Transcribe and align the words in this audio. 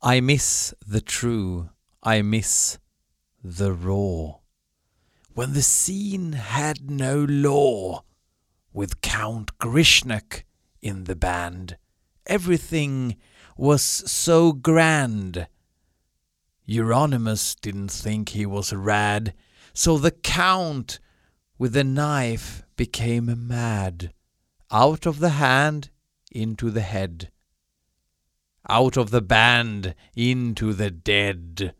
I 0.00 0.20
miss 0.20 0.72
the 0.86 1.00
true, 1.00 1.70
I 2.04 2.22
miss 2.22 2.78
the 3.42 3.72
raw. 3.72 4.36
When 5.34 5.54
the 5.54 5.62
scene 5.62 6.34
had 6.34 6.88
no 6.88 7.24
law, 7.24 8.04
with 8.72 9.00
Count 9.00 9.58
Grishnak 9.58 10.44
in 10.80 11.04
the 11.04 11.16
band, 11.16 11.78
everything 12.26 13.16
was 13.56 13.82
so 13.82 14.52
grand. 14.52 15.48
Euronymous 16.68 17.56
didn't 17.60 17.90
think 17.90 18.28
he 18.28 18.46
was 18.46 18.72
rad, 18.72 19.34
so 19.72 19.98
the 19.98 20.12
Count 20.12 21.00
with 21.58 21.72
the 21.72 21.82
knife 21.82 22.62
became 22.76 23.48
mad. 23.48 24.12
Out 24.70 25.06
of 25.06 25.18
the 25.18 25.30
hand, 25.30 25.90
into 26.30 26.70
the 26.70 26.82
head. 26.82 27.32
Out 28.68 28.96
of 28.96 29.10
the 29.10 29.22
band, 29.22 29.94
into 30.14 30.72
the 30.74 30.90
dead. 30.90 31.74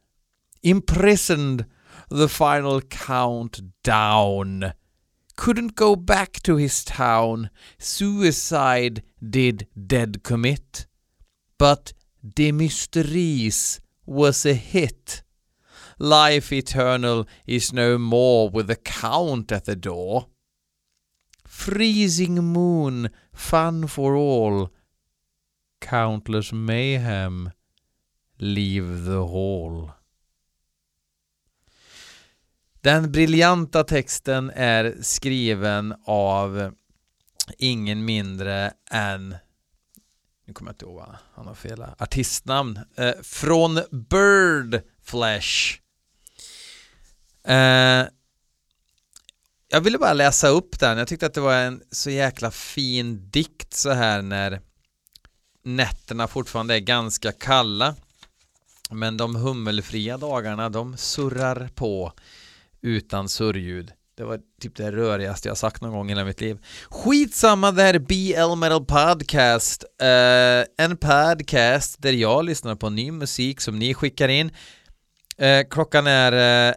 Imprisoned, 0.63 1.67
the 2.09 2.29
final 2.29 2.81
count 2.81 3.61
down. 3.83 4.73
Couldn't 5.37 5.77
go 5.77 5.95
back 5.95 6.43
to 6.43 6.57
his 6.57 6.85
town. 6.85 7.51
Suicide 7.79 9.03
did 9.23 9.67
dead 9.87 10.23
commit. 10.23 10.87
But 11.59 11.93
De 12.35 12.51
Mysteries 12.51 13.81
was 14.07 14.45
a 14.47 14.55
hit. 14.55 15.23
Life 15.99 16.53
eternal 16.53 17.27
is 17.47 17.73
no 17.73 17.99
more 17.99 18.49
with 18.49 18.69
the 18.69 18.77
count 18.77 19.53
at 19.53 19.65
the 19.65 19.77
door. 19.77 20.29
Freezing 21.47 22.37
moon, 22.37 23.11
fun 23.33 23.87
for 23.87 24.17
all. 24.17 24.73
Countless 25.79 26.53
mayhem, 26.53 27.51
leave 28.37 29.05
the 29.05 29.33
hall. 29.33 29.91
Den 32.81 33.13
briljanta 33.13 33.85
texten 33.85 34.51
är 34.55 34.97
skriven 35.03 35.95
av 36.05 36.75
ingen 37.59 38.05
mindre 38.05 38.73
än 38.91 39.37
nu 40.49 40.55
kommer 40.55 40.69
jag 40.71 40.75
inte 40.75 40.85
ihåg 40.85 40.97
vad 40.97 41.17
han 41.35 41.47
har 41.47 41.55
fel 41.55 41.85
artistnamn. 41.99 42.79
Eh, 42.97 43.13
från 43.23 43.81
Birdflesh. 43.91 45.81
Eh, 47.45 48.07
jag 49.69 49.81
ville 49.81 49.99
bara 49.99 50.13
läsa 50.13 50.49
upp 50.49 50.81
den. 50.81 50.99
Jag 50.99 51.09
tyckte 51.09 51.27
att 51.27 51.35
det 51.35 51.41
var 51.41 51.55
en 51.55 51.83
så 51.91 52.11
jäkla 52.11 52.51
fin 52.51 53.31
dikt 53.31 53.75
så 53.75 53.91
här 53.91 54.23
när 54.23 54.61
nätterna 55.65 56.29
fortfarande 56.29 56.75
är 56.75 56.81
ganska 56.81 57.33
kalla. 57.33 57.95
Men 58.91 59.17
de 59.17 59.37
hummelfria 59.37 60.17
dagarna, 60.17 60.69
de 60.69 60.97
surrar 60.97 61.71
på 61.75 62.13
utan 62.81 63.29
surrljud. 63.29 63.93
Det 64.17 64.25
var 64.25 64.41
typ 64.61 64.77
det 64.77 64.93
rörigaste 64.93 65.49
jag 65.49 65.59
sagt 65.59 65.83
någon 65.83 65.93
gång 65.93 66.07
i 66.07 66.09
hela 66.09 66.25
mitt 66.25 66.41
liv. 66.41 66.59
Skitsamma, 66.89 67.73
det 67.73 67.83
här 67.83 67.95
är 67.95 67.99
BL 67.99 68.57
Metal 68.57 68.85
Podcast. 68.85 69.85
Uh, 70.03 70.87
en 70.87 70.97
podcast 70.97 72.03
där 72.03 72.13
jag 72.13 72.45
lyssnar 72.45 72.75
på 72.75 72.91
ny 72.91 73.11
musik 73.13 73.61
som 73.61 73.79
ni 73.79 73.95
skickar 73.95 74.29
in. 74.29 74.51
Uh, 75.43 75.69
klockan 75.71 76.07
är 76.07 76.69
eh, 76.69 76.75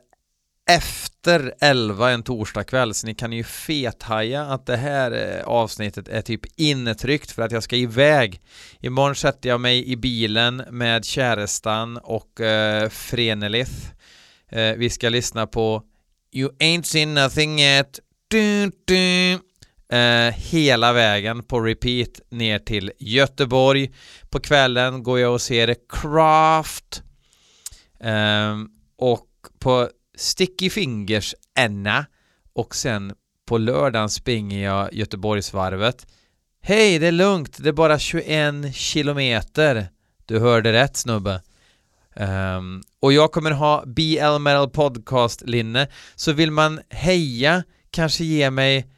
efter 0.69 1.53
11 1.61 2.11
en 2.11 2.23
torsdagkväll 2.23 2.93
så 2.93 3.07
ni 3.07 3.15
kan 3.15 3.33
ju 3.33 3.43
fethaja 3.43 4.41
att 4.41 4.65
det 4.65 4.77
här 4.77 5.11
eh, 5.11 5.43
avsnittet 5.47 6.07
är 6.07 6.21
typ 6.21 6.41
intryckt 6.55 7.31
för 7.31 7.41
att 7.41 7.51
jag 7.51 7.63
ska 7.63 7.75
iväg. 7.75 8.41
Imorgon 8.79 9.15
sätter 9.15 9.49
jag 9.49 9.61
mig 9.61 9.91
i 9.91 9.95
bilen 9.95 10.63
med 10.71 11.05
kärestan 11.05 11.97
och 11.97 12.41
eh, 12.41 12.89
Frenelith. 12.89 13.91
Eh, 14.49 14.73
vi 14.77 14.89
ska 14.89 15.09
lyssna 15.09 15.47
på 15.47 15.83
You 16.33 16.51
ain't 16.59 16.83
seen 16.83 17.13
nothing 17.13 17.61
yet. 17.61 17.99
Du, 18.27 18.71
du. 18.85 19.39
Eh, 19.97 20.33
hela 20.33 20.93
vägen 20.93 21.43
på 21.43 21.59
repeat 21.59 22.21
ner 22.29 22.59
till 22.59 22.91
Göteborg. 22.99 23.91
På 24.29 24.39
kvällen 24.39 25.03
går 25.03 25.19
jag 25.19 25.33
och 25.33 25.41
ser 25.41 25.75
Craft. 25.89 27.03
eh, 27.99 28.57
och 28.97 29.27
på 29.59 29.89
Sticky 30.17 30.69
Fingers 30.69 31.35
Enna. 31.57 32.05
Och 32.53 32.75
sen 32.75 33.13
på 33.45 33.57
lördagen 33.57 34.09
springer 34.09 34.63
jag 34.63 34.93
Göteborgsvarvet. 34.93 36.07
Hej, 36.61 36.99
det 36.99 37.07
är 37.07 37.11
lugnt. 37.11 37.57
Det 37.63 37.69
är 37.69 37.73
bara 37.73 37.99
21 37.99 38.75
kilometer. 38.75 39.87
Du 40.25 40.39
hörde 40.39 40.73
rätt 40.73 40.97
snubbe. 40.97 41.41
Um, 42.15 42.83
och 42.99 43.13
jag 43.13 43.31
kommer 43.31 43.51
ha 43.51 43.83
BL 43.85 44.39
Metal 44.39 44.69
Podcast 44.69 45.41
linne 45.41 45.87
så 46.15 46.33
vill 46.33 46.51
man 46.51 46.81
heja, 46.89 47.63
kanske 47.89 48.23
ge 48.23 48.51
mig 48.51 48.91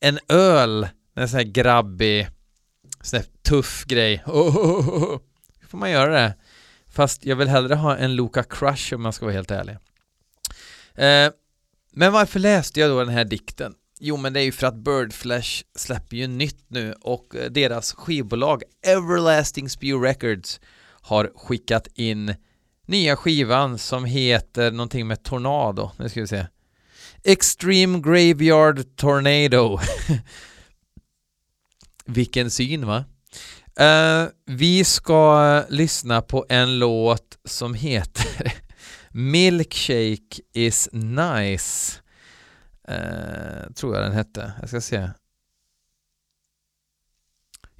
en 0.00 0.18
öl, 0.28 0.88
en 1.14 1.28
sån 1.28 1.36
här 1.36 1.46
grabbig, 1.46 2.28
sån 3.00 3.16
här 3.16 3.26
tuff 3.42 3.84
grej. 3.84 4.22
Oh, 4.26 4.56
oh, 4.56 4.88
oh, 4.88 5.20
får 5.68 5.78
man 5.78 5.90
göra 5.90 6.20
det. 6.20 6.34
Fast 6.88 7.26
jag 7.26 7.36
vill 7.36 7.48
hellre 7.48 7.74
ha 7.74 7.96
en 7.96 8.16
Loka 8.16 8.42
Crush 8.42 8.94
om 8.94 9.02
man 9.02 9.12
ska 9.12 9.24
vara 9.24 9.34
helt 9.34 9.50
ärlig. 9.50 9.76
Eh, 10.94 11.30
men 11.92 12.12
varför 12.12 12.40
läste 12.40 12.80
jag 12.80 12.90
då 12.90 12.98
den 12.98 13.08
här 13.08 13.24
dikten? 13.24 13.74
Jo, 14.00 14.16
men 14.16 14.32
det 14.32 14.40
är 14.40 14.44
ju 14.44 14.52
för 14.52 14.66
att 14.66 14.74
Birdflesh 14.74 15.62
släpper 15.76 16.16
ju 16.16 16.26
nytt 16.26 16.64
nu 16.68 16.94
och 17.00 17.36
eh, 17.36 17.50
deras 17.50 17.92
skivbolag 17.92 18.62
Everlasting 18.86 19.68
Spew 19.68 20.08
Records 20.08 20.60
har 21.02 21.32
skickat 21.34 21.88
in 21.94 22.34
nya 22.86 23.16
skivan 23.16 23.78
som 23.78 24.04
heter 24.04 24.70
någonting 24.70 25.06
med 25.06 25.22
Tornado. 25.22 25.90
Nu 25.98 26.08
ska 26.08 26.20
vi 26.20 26.26
se. 26.26 26.46
Extreme 27.24 27.98
Graveyard 27.98 28.96
Tornado. 28.96 29.80
Vilken 32.04 32.50
syn 32.50 32.86
va? 32.86 33.04
Uh, 33.80 34.28
vi 34.46 34.84
ska 34.84 35.64
lyssna 35.68 36.22
på 36.22 36.46
en 36.48 36.78
låt 36.78 37.38
som 37.44 37.74
heter 37.74 38.52
Milkshake 39.14 40.40
is 40.52 40.88
nice. 40.92 41.98
eh, 42.88 43.72
tror 43.74 43.94
jag 43.94 44.04
den 44.04 44.12
hette. 44.12 44.52
Jag 44.60 44.68
ska 44.68 44.80
se. 44.80 45.10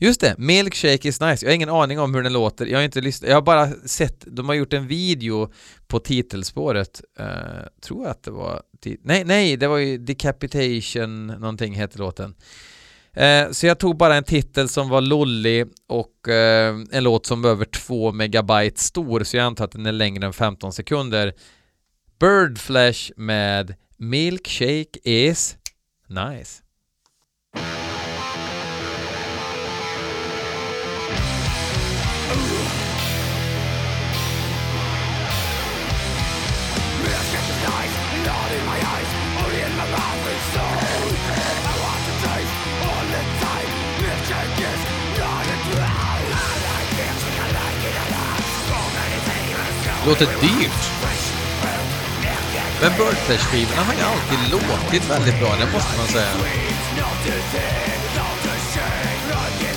Just 0.02 0.20
det, 0.20 0.34
Milkshake 0.38 1.08
is 1.08 1.20
nice. 1.20 1.46
Jag 1.46 1.50
har 1.50 1.54
ingen 1.54 1.68
aning 1.68 1.98
om 2.00 2.14
hur 2.14 2.22
den 2.22 2.32
låter. 2.32 2.66
Jag 2.66 2.78
har 2.78 2.84
inte 2.84 3.00
lyssnat. 3.00 3.28
Jag 3.28 3.36
har 3.36 3.42
bara 3.42 3.70
sett, 3.70 4.24
de 4.26 4.48
har 4.48 4.54
gjort 4.54 4.72
en 4.72 4.86
video 4.86 5.52
på 5.86 5.98
titelspåret. 5.98 7.02
Eh, 7.18 7.26
tror 7.80 8.02
jag 8.02 8.10
att 8.10 8.22
det 8.22 8.30
var... 8.30 8.62
Nej, 9.02 9.24
nej, 9.24 9.56
det 9.56 9.68
var 9.68 9.78
ju 9.78 9.98
Decapitation 9.98 11.26
någonting 11.26 11.74
heter 11.74 11.98
låten. 11.98 12.34
Eh, 13.14 13.50
så 13.50 13.66
jag 13.66 13.78
tog 13.78 13.96
bara 13.96 14.16
en 14.16 14.24
titel 14.24 14.68
som 14.68 14.88
var 14.88 15.00
lollig 15.00 15.66
och 15.88 16.28
eh, 16.28 16.76
en 16.90 17.04
låt 17.04 17.26
som 17.26 17.42
var 17.42 17.50
över 17.50 17.64
2 17.64 18.12
megabyte 18.12 18.80
stor, 18.80 19.24
så 19.24 19.36
jag 19.36 19.44
antar 19.44 19.64
att 19.64 19.72
den 19.72 19.86
är 19.86 19.92
längre 19.92 20.26
än 20.26 20.32
15 20.32 20.72
sekunder. 20.72 21.34
Birdflesh 22.20 23.12
med 23.16 23.74
Milkshake 23.96 24.98
is 25.04 25.56
nice. 26.08 26.62
Låter 50.06 50.26
dyrt. 50.26 50.90
Men 52.80 52.92
Birdflesh-skivorna 52.96 53.82
har 53.82 53.94
ju 53.94 54.00
alltid 54.00 54.52
låtit 54.52 55.10
väldigt 55.10 55.40
bra, 55.40 55.48
det 55.60 55.72
måste 55.72 55.98
man 55.98 56.06
säga. 56.06 56.28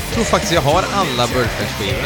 Jag 0.07 0.13
tror 0.13 0.23
faktiskt 0.23 0.53
jag 0.53 0.61
har 0.61 0.85
alla 0.93 1.27
Birdflesh-skivor. 1.27 2.03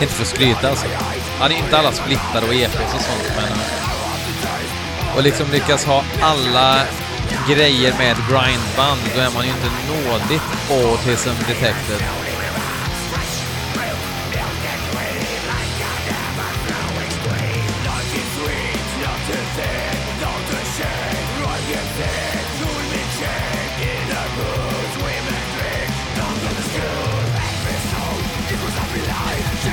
Inte 0.00 0.14
för 0.14 0.22
att 0.22 0.28
skryta 0.28 0.68
alltså. 0.68 0.86
Ja, 1.40 1.48
det 1.48 1.54
är 1.54 1.58
inte 1.58 1.78
alla 1.78 1.92
splittar 1.92 2.42
och 2.48 2.54
EPs 2.54 2.94
och 2.94 3.00
sånt, 3.00 3.32
men... 3.36 3.44
Eh, 3.44 5.16
och 5.16 5.22
liksom 5.22 5.50
lyckas 5.50 5.84
ha 5.84 6.04
alla 6.22 6.82
grejer 7.48 7.94
med 7.98 8.12
ett 8.12 8.18
grindband, 8.28 9.00
då 9.14 9.20
är 9.20 9.30
man 9.34 9.44
ju 9.44 9.50
inte 9.50 9.70
nådigt 9.88 10.42
autism 10.70 11.30
detected. 11.48 12.02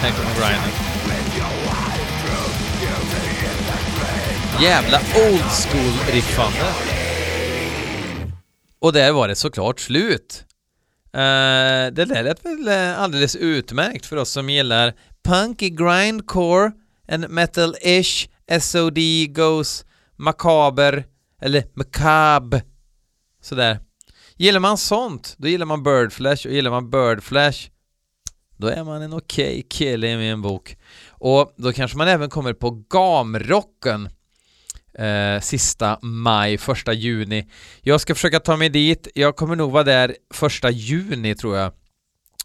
Tänkte 0.01 0.21
på 0.21 0.29
Brian. 0.39 0.63
Jävla 4.61 4.97
old 4.97 5.51
school 5.51 6.13
riffande. 6.13 6.65
Och 8.79 8.93
där 8.93 9.11
var 9.11 9.27
det 9.27 9.35
såklart 9.35 9.79
slut. 9.79 10.45
Uh, 11.15 11.21
det 11.91 12.05
där 12.05 12.23
lät 12.23 12.45
väl 12.45 12.67
eh, 12.67 12.99
alldeles 12.99 13.35
utmärkt 13.35 14.05
för 14.05 14.17
oss 14.17 14.29
som 14.29 14.49
gillar 14.49 14.93
punky 15.23 15.69
grindcore, 15.69 16.71
en 17.07 17.25
metal-ish, 17.25 18.29
SOD 18.59 18.97
goes 19.35 19.85
makaber, 20.15 21.05
eller 21.41 21.63
makab 21.73 22.61
sådär. 23.41 23.79
Gillar 24.35 24.59
man 24.59 24.77
sånt, 24.77 25.35
då 25.37 25.47
gillar 25.47 25.65
man 25.65 25.83
Birdflash 25.83 26.47
och 26.47 26.53
gillar 26.53 26.71
man 26.71 26.89
Birdflash 26.89 27.69
då 28.59 28.67
är 28.67 28.83
man 28.83 29.01
en 29.01 29.13
okej 29.13 29.49
okay 29.49 29.61
kille 29.61 30.07
i 30.07 30.17
min 30.17 30.41
bok. 30.41 30.77
Och 31.09 31.53
då 31.55 31.73
kanske 31.73 31.97
man 31.97 32.07
även 32.07 32.29
kommer 32.29 32.53
på 32.53 32.83
gamrocken 32.89 34.09
eh, 34.93 35.41
sista 35.41 35.99
maj, 36.01 36.57
första 36.57 36.93
juni. 36.93 37.49
Jag 37.81 38.01
ska 38.01 38.15
försöka 38.15 38.39
ta 38.39 38.57
mig 38.57 38.69
dit. 38.69 39.07
Jag 39.15 39.35
kommer 39.35 39.55
nog 39.55 39.71
vara 39.71 39.83
där 39.83 40.15
första 40.33 40.69
juni 40.69 41.35
tror 41.35 41.57
jag 41.57 41.73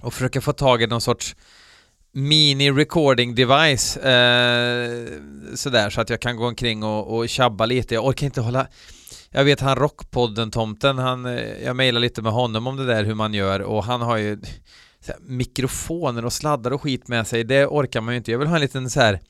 och 0.00 0.14
försöka 0.14 0.40
få 0.40 0.52
tag 0.52 0.82
i 0.82 0.86
någon 0.86 1.00
sorts 1.00 1.36
mini 2.12 2.70
recording 2.70 3.34
device 3.34 3.96
eh, 3.96 5.06
sådär 5.54 5.90
så 5.90 6.00
att 6.00 6.10
jag 6.10 6.20
kan 6.20 6.36
gå 6.36 6.46
omkring 6.46 6.82
och, 6.82 7.16
och 7.16 7.28
tjabba 7.28 7.66
lite. 7.66 7.94
Jag 7.94 8.06
orkar 8.06 8.26
inte 8.26 8.40
hålla 8.40 8.66
jag 9.36 9.44
vet 9.44 9.60
han 9.60 9.76
Rockpodden-tomten, 9.76 10.98
han, 10.98 11.26
eh, 11.26 11.64
jag 11.64 11.76
mejlar 11.76 12.00
lite 12.00 12.22
med 12.22 12.32
honom 12.32 12.66
om 12.66 12.76
det 12.76 12.86
där 12.86 13.04
hur 13.04 13.14
man 13.14 13.34
gör 13.34 13.60
och 13.60 13.84
han 13.84 14.02
har 14.02 14.16
ju 14.16 14.38
här, 15.12 15.20
mikrofoner 15.20 16.24
och 16.24 16.32
sladdar 16.32 16.70
och 16.70 16.82
skit 16.82 17.08
med 17.08 17.26
sig, 17.26 17.44
det 17.44 17.66
orkar 17.66 18.00
man 18.00 18.14
ju 18.14 18.18
inte. 18.18 18.32
Jag 18.32 18.38
vill 18.38 18.48
ha 18.48 18.54
en 18.54 18.60
liten 18.60 18.90
så 18.90 19.00
här 19.00 19.20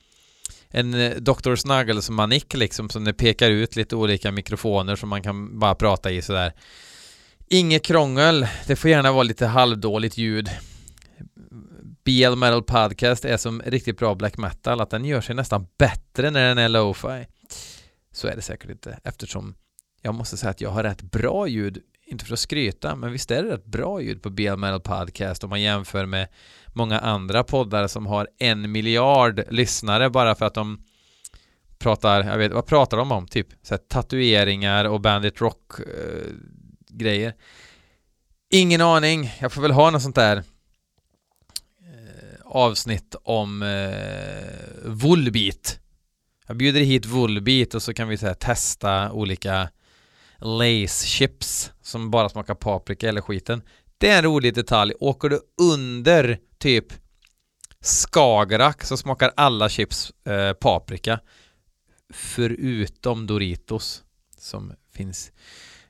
en 0.69 0.93
eh, 0.93 1.15
Dr. 1.15 1.55
Snuggles 1.55 2.09
manick 2.09 2.53
liksom 2.53 2.89
som 2.89 3.03
det 3.03 3.13
pekar 3.13 3.49
ut 3.49 3.75
lite 3.75 3.95
olika 3.95 4.31
mikrofoner 4.31 4.95
som 4.95 5.09
man 5.09 5.23
kan 5.23 5.59
bara 5.59 5.75
prata 5.75 6.11
i 6.11 6.21
sådär. 6.21 6.53
Inget 7.47 7.83
krångel, 7.83 8.47
det 8.67 8.75
får 8.75 8.89
gärna 8.89 9.11
vara 9.11 9.23
lite 9.23 9.45
halvdåligt 9.45 10.17
ljud. 10.17 10.49
BL 12.03 12.35
Metal 12.35 12.63
Podcast 12.63 13.25
är 13.25 13.37
som 13.37 13.61
riktigt 13.65 13.97
bra 13.97 14.15
black 14.15 14.37
metal, 14.37 14.81
att 14.81 14.89
den 14.89 15.05
gör 15.05 15.21
sig 15.21 15.35
nästan 15.35 15.67
bättre 15.77 16.31
när 16.31 16.47
den 16.47 16.57
är 16.57 16.69
lo-fi. 16.69 17.25
Så 18.11 18.27
är 18.27 18.35
det 18.35 18.41
säkert 18.41 18.69
inte 18.69 18.99
eftersom 19.03 19.55
jag 20.01 20.15
måste 20.15 20.37
säga 20.37 20.51
att 20.51 20.61
jag 20.61 20.69
har 20.69 20.83
rätt 20.83 21.01
bra 21.01 21.47
ljud 21.47 21.81
inte 22.05 22.25
för 22.25 22.33
att 22.33 22.39
skryta, 22.39 22.95
men 22.95 23.11
visst 23.11 23.31
är 23.31 23.43
det 23.43 23.53
rätt 23.53 23.65
bra 23.65 24.01
ljud 24.01 24.21
på 24.21 24.29
BL 24.29 24.55
Metal 24.55 24.81
Podcast 24.81 25.43
om 25.43 25.49
man 25.49 25.61
jämför 25.61 26.05
med 26.05 26.27
många 26.67 26.99
andra 26.99 27.43
poddar 27.43 27.87
som 27.87 28.05
har 28.05 28.27
en 28.39 28.71
miljard 28.71 29.43
lyssnare 29.49 30.09
bara 30.09 30.35
för 30.35 30.45
att 30.45 30.53
de 30.53 30.83
pratar, 31.77 32.23
jag 32.23 32.37
vet, 32.37 32.51
vad 32.51 32.65
pratar 32.65 32.97
de 32.97 33.11
om? 33.11 33.27
Typ 33.27 33.47
så 33.61 33.73
här, 33.73 33.77
tatueringar 33.79 34.85
och 34.85 35.01
Bandit 35.01 35.41
Rock 35.41 35.79
eh, 35.79 36.31
grejer. 36.89 37.33
Ingen 38.49 38.81
aning, 38.81 39.31
jag 39.39 39.51
får 39.51 39.61
väl 39.61 39.71
ha 39.71 39.91
något 39.91 40.01
sånt 40.01 40.15
där 40.15 40.37
eh, 40.37 40.43
avsnitt 42.45 43.15
om 43.23 43.61
eh, 43.61 44.89
Volbeat. 44.89 45.79
Jag 46.47 46.57
bjuder 46.57 46.81
hit 46.81 47.05
Volbeat 47.05 47.73
och 47.73 47.81
så 47.81 47.93
kan 47.93 48.07
vi 48.07 48.17
så 48.17 48.27
här, 48.27 48.33
testa 48.33 49.11
olika 49.11 49.69
Lace 50.45 51.05
chips 51.07 51.71
som 51.81 52.11
bara 52.11 52.29
smakar 52.29 52.55
paprika 52.55 53.09
eller 53.09 53.21
skiten. 53.21 53.61
Det 53.97 54.09
är 54.09 54.17
en 54.17 54.23
rolig 54.23 54.53
detalj. 54.53 54.93
Åker 54.99 55.29
du 55.29 55.39
under 55.61 56.39
typ 56.57 56.85
Skagerrak 57.81 58.83
så 58.83 58.97
smakar 58.97 59.31
alla 59.35 59.69
chips 59.69 60.11
eh, 60.25 60.53
paprika. 60.53 61.19
Förutom 62.13 63.27
Doritos 63.27 64.03
som 64.37 64.73
finns 64.93 65.31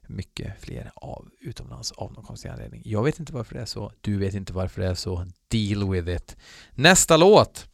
mycket 0.07 0.61
fler 0.61 0.91
av 0.95 1.29
utomlands 1.41 1.91
av 1.91 2.13
någon 2.13 2.23
konstig 2.23 2.49
anledning. 2.49 2.81
Jag 2.85 3.03
vet 3.03 3.19
inte 3.19 3.33
varför 3.33 3.55
det 3.55 3.61
är 3.61 3.65
så. 3.65 3.91
Du 4.01 4.17
vet 4.17 4.33
inte 4.33 4.53
varför 4.53 4.81
det 4.81 4.87
är 4.87 4.95
så. 4.95 5.25
Deal 5.47 5.91
with 5.91 6.09
it. 6.09 6.35
Nästa 6.71 7.17
låt. 7.17 7.67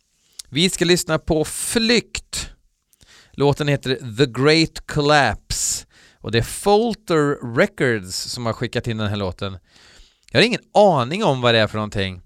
Vi 0.49 0.69
ska 0.69 0.85
lyssna 0.85 1.19
på 1.19 1.45
Flykt. 1.45 2.49
Låten 3.31 3.67
heter 3.67 4.15
The 4.17 4.25
Great 4.25 4.87
Collapse 4.87 5.50
och 6.21 6.31
det 6.31 6.37
är 6.37 6.41
Folter 6.41 7.55
Records 7.55 8.15
som 8.15 8.45
har 8.45 8.53
skickat 8.53 8.87
in 8.87 8.97
den 8.97 9.07
här 9.07 9.17
låten. 9.17 9.57
Jag 10.31 10.39
har 10.39 10.45
ingen 10.45 10.61
aning 10.73 11.23
om 11.23 11.41
vad 11.41 11.53
det 11.53 11.59
är 11.59 11.67
för 11.67 11.77
någonting. 11.77 12.21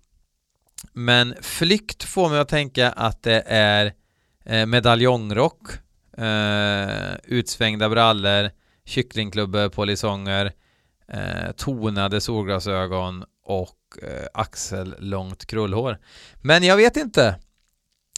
Men 0.94 1.36
Flykt 1.42 2.04
får 2.04 2.30
mig 2.30 2.40
att 2.40 2.50
tänka 2.50 2.92
att 2.92 3.24
det 3.24 3.44
är 3.48 3.94
eh, 4.46 4.66
medaljongrock, 4.66 5.62
eh, 6.18 7.16
utsvängda 7.24 7.90
brallor, 7.90 8.52
kycklingklubbor, 8.86 9.70
polisonger, 9.70 10.52
eh, 11.08 11.52
tonade 11.58 12.22
solglasögon 12.22 13.24
och 13.46 13.80
eh, 14.04 14.28
axellångt 14.34 15.46
krullhår. 15.46 15.98
Men 16.42 16.64
jag 16.64 16.78
vet 16.78 16.98
inte. 16.98 17.36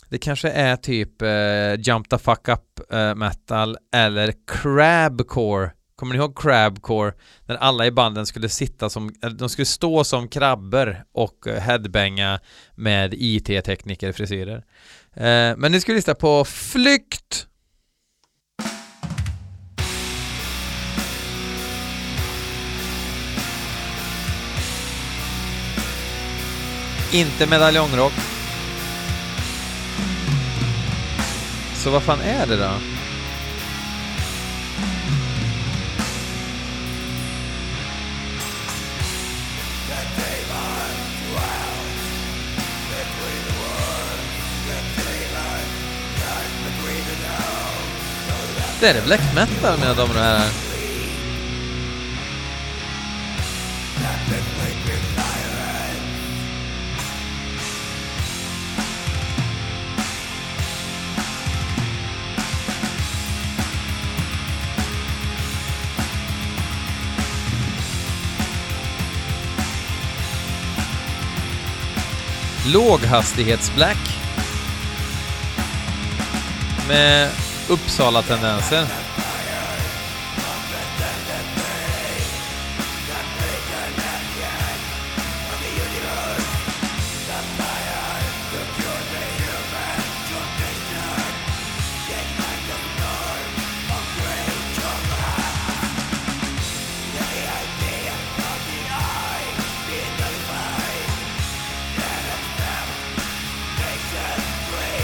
Det 0.09 0.17
kanske 0.17 0.49
är 0.49 0.75
typ 0.75 1.21
eh, 1.21 1.79
Jump 1.79 2.09
the 2.09 2.17
fuck 2.17 2.47
up 2.47 2.93
eh, 2.93 3.15
metal 3.15 3.77
eller 3.93 4.33
crabcore. 4.47 5.71
Kommer 5.95 6.13
ni 6.13 6.19
ihåg 6.19 6.37
crabcore? 6.37 7.13
När 7.45 7.55
alla 7.55 7.85
i 7.85 7.91
banden 7.91 8.25
skulle 8.25 8.49
sitta 8.49 8.89
som, 8.89 9.11
de 9.39 9.49
skulle 9.49 9.65
stå 9.65 10.03
som 10.03 10.27
krabbor 10.27 11.03
och 11.11 11.47
eh, 11.47 11.61
headbanga 11.61 12.39
med 12.75 13.13
IT-tekniker 13.13 14.11
frisyrer. 14.11 14.63
Eh, 15.13 15.57
men 15.57 15.71
nu 15.71 15.79
ska 15.79 15.91
vi 15.91 15.95
lyssna 15.95 16.15
på 16.15 16.45
Flykt! 16.45 17.47
Inte 27.13 27.47
medaljongrock. 27.47 28.36
Så 31.87 31.91
vad 31.91 32.03
fan 32.03 32.21
är 32.21 32.45
det 32.45 32.55
då? 32.57 32.71
Det 48.79 48.87
är 48.87 49.05
black 49.05 49.21
metal 49.35 49.79
mina 49.79 49.93
damer 49.93 50.15
och 50.15 50.21
herrar. 50.21 50.66
Låghastighetsblack. 72.73 73.97
Med 76.87 77.29
Uppsala-tendenser. 77.69 78.85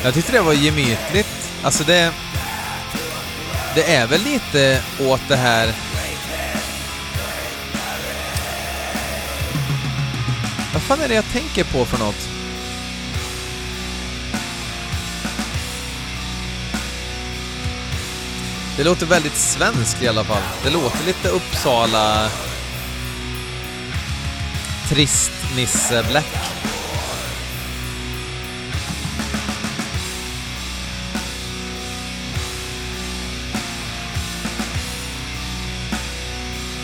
Jag 0.03 0.13
tyckte 0.13 0.31
det 0.31 0.41
var 0.41 0.53
gemytligt. 0.53 1.51
Alltså 1.63 1.83
det... 1.83 2.13
Det 3.75 3.95
är 3.95 4.07
väl 4.07 4.21
lite 4.21 4.81
åt 4.99 5.21
det 5.27 5.35
här... 5.35 5.73
Vad 10.73 10.81
fan 10.81 11.01
är 11.01 11.07
det 11.07 11.15
jag 11.15 11.31
tänker 11.31 11.63
på 11.63 11.85
för 11.85 11.97
något? 11.97 12.29
Det 18.77 18.83
låter 18.83 19.05
väldigt 19.05 19.37
svenskt 19.37 20.01
i 20.01 20.07
alla 20.07 20.23
fall. 20.23 20.43
Det 20.63 20.69
låter 20.69 21.05
lite 21.05 21.29
Uppsala... 21.29 22.29
Trist 24.89 25.31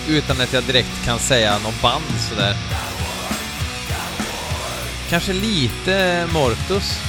utan 0.09 0.41
att 0.41 0.53
jag 0.53 0.63
direkt 0.63 1.05
kan 1.05 1.19
säga 1.19 1.59
någon 1.59 1.73
band 1.81 2.19
sådär. 2.29 2.55
Kanske 5.09 5.33
lite 5.33 6.27
Mortus. 6.33 6.99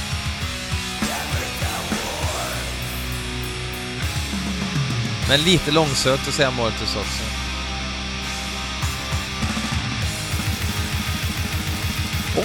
Men 5.29 5.41
lite 5.41 5.71
långsökt 5.71 6.27
att 6.27 6.33
säga 6.33 6.51
Mortus 6.51 6.95
också. 6.95 7.23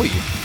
Oj! 0.00 0.35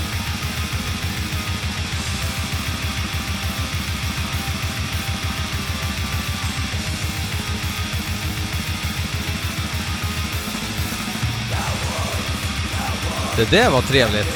Det 13.41 13.51
där 13.51 13.69
var 13.69 13.81
trevligt. 13.81 14.27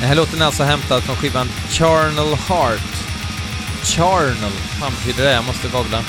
Den 0.00 0.08
här 0.08 0.14
låten 0.14 0.42
är 0.42 0.46
alltså 0.46 0.62
hämtad 0.62 1.02
från 1.02 1.16
skivan 1.16 1.48
Charnel 1.68 2.34
Heart. 2.48 2.80
Charnel, 3.82 4.52
vad 4.80 4.92
betyder 4.92 5.24
det? 5.24 5.32
Jag 5.32 5.44
måste 5.44 5.68
googla. 5.68 6.04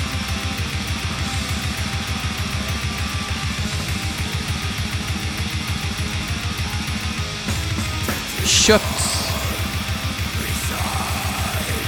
Kött. 8.68 9.28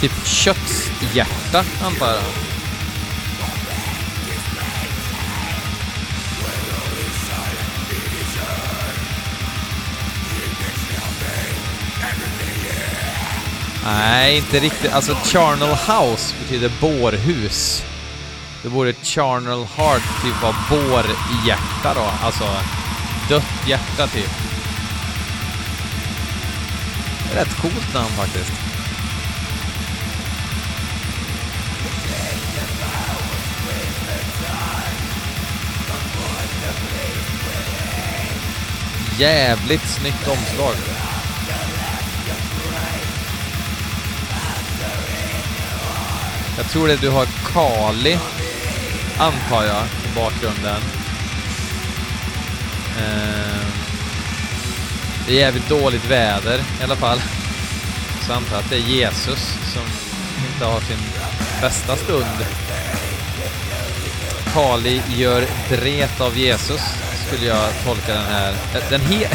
Typ 0.01 0.25
kötthjärta, 0.25 1.65
antar 1.83 2.07
jag. 2.07 2.23
Nej, 13.85 14.37
inte 14.37 14.59
riktigt. 14.59 14.93
Alltså, 14.93 15.15
charnel 15.15 15.69
house 15.69 16.35
betyder 16.41 16.71
bårhus. 16.81 17.83
Det 18.63 18.69
vore 18.69 18.93
charnel 18.93 19.65
heart, 19.75 20.03
typ 20.23 20.41
vara 20.41 20.55
bårhjärta 20.69 21.93
då. 21.93 22.25
Alltså, 22.25 22.45
dött 23.29 23.67
hjärta 23.67 24.07
typ. 24.07 24.48
Rätt 27.33 27.57
coolt 27.61 27.93
namn 27.93 28.09
faktiskt. 28.09 28.51
Jävligt 39.19 39.87
snyggt 39.87 40.27
omslag. 40.27 40.75
Jag 46.57 46.69
tror 46.69 46.87
det 46.87 47.01
du 47.01 47.09
har 47.09 47.25
Kali, 47.53 48.19
antar 49.17 49.63
jag, 49.63 49.83
i 49.85 50.15
bakgrunden. 50.15 50.81
Eh, 52.97 53.58
det 55.29 55.35
är 55.35 55.39
jävligt 55.39 55.69
dåligt 55.69 56.05
väder 56.05 56.57
i 56.79 56.83
alla 56.83 56.95
fall. 56.95 57.21
Så 58.27 58.33
antar 58.33 58.57
att 58.57 58.69
det 58.69 58.75
är 58.75 58.79
Jesus 58.79 59.39
som 59.73 59.81
inte 60.47 60.65
har 60.65 60.79
sin 60.79 60.97
bästa 61.61 61.95
stund. 61.95 62.45
Kali 64.53 65.01
gör 65.07 65.43
dret 65.69 66.21
av 66.21 66.37
Jesus, 66.37 66.81
skulle 67.27 67.45
jag 67.45 67.69
tolka 67.85 68.13
den 68.13 68.25
här. 68.25 68.53
Den 68.89 69.01
he 69.01 69.29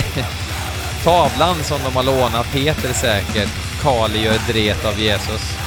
Tavlan 1.04 1.62
som 1.62 1.78
de 1.84 1.96
har 1.96 2.02
lånat 2.02 2.46
heter 2.46 2.92
säkert 2.92 3.50
Kali 3.82 4.24
gör 4.24 4.38
dret 4.52 4.84
av 4.84 5.00
Jesus. 5.00 5.63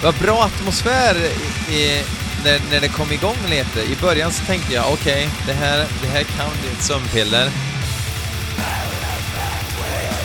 Det 0.00 0.06
var 0.06 0.12
bra 0.12 0.42
atmosfär 0.44 1.16
i, 1.68 1.74
i, 1.74 2.04
när, 2.44 2.60
när 2.70 2.80
det 2.80 2.88
kom 2.88 3.12
igång 3.12 3.36
lite. 3.48 3.80
I 3.80 3.96
början 4.00 4.32
så 4.32 4.44
tänkte 4.44 4.74
jag, 4.74 4.92
okej, 4.92 5.26
okay, 5.26 5.28
det, 5.46 5.52
här, 5.52 5.86
det 6.02 6.08
här 6.08 6.22
kan 6.22 6.50
bli 6.60 6.70
ett 6.78 6.82
sömnpiller. 6.82 7.50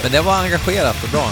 Men 0.04 0.12
det 0.12 0.22
var 0.22 0.36
engagerat 0.36 1.04
och 1.04 1.10
bra. 1.10 1.32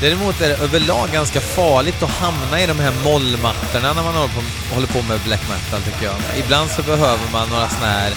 Däremot 0.00 0.40
är 0.40 0.48
det 0.48 0.56
överlag 0.56 1.08
ganska 1.12 1.40
farligt 1.40 2.02
att 2.02 2.10
hamna 2.10 2.60
i 2.60 2.66
de 2.66 2.78
här 2.78 2.92
mollmattorna 3.04 3.92
när 3.92 4.02
man 4.02 4.14
håller 4.14 4.34
på, 4.34 4.74
håller 4.74 4.86
på 4.86 5.02
med 5.02 5.20
black 5.24 5.40
metal 5.48 5.82
tycker 5.82 6.04
jag. 6.04 6.14
Ibland 6.38 6.70
så 6.70 6.82
behöver 6.82 7.32
man 7.32 7.48
några 7.48 7.68
såna 7.68 7.86
här 7.86 8.12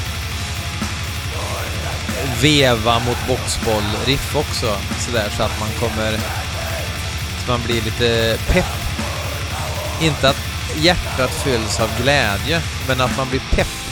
veva 2.41 2.99
mot 2.99 3.27
boxboll-riff 3.27 4.35
också 4.35 4.77
sådär 4.99 5.29
så 5.37 5.43
att 5.43 5.59
man 5.59 5.69
kommer... 5.79 6.19
Så 7.45 7.51
man 7.51 7.61
blir 7.65 7.81
lite 7.81 8.37
pepp. 8.47 8.65
Inte 10.01 10.29
att 10.29 10.41
hjärtat 10.77 11.43
fylls 11.43 11.79
av 11.79 11.89
glädje, 12.01 12.61
men 12.87 13.01
att 13.01 13.17
man 13.17 13.29
blir 13.29 13.41
pepp. 13.51 13.88